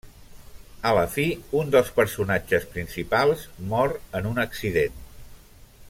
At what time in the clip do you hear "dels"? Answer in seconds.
1.75-1.91